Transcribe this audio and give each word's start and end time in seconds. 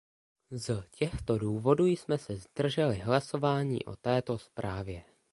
Z 0.51 0.83
těchto 0.89 1.37
důvodů 1.37 1.85
jsme 1.87 2.17
se 2.17 2.35
zdrželi 2.35 2.99
hlasování 2.99 3.85
o 3.85 3.95
této 3.95 4.37
zprávě. 4.37 5.03